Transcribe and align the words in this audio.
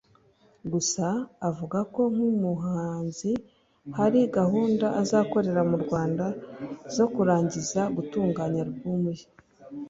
Gusa 0.73 1.05
avuga 1.49 1.79
ko 1.93 2.01
nk’umuhanzi 2.13 3.31
hari 3.97 4.19
gahunda 4.37 4.87
azakorera 5.01 5.61
mu 5.69 5.77
Rwanda 5.83 6.25
zo 6.95 7.05
kurangiza 7.13 7.81
gutunganya 7.95 8.61
Album 8.67 9.01
ye 9.17 9.25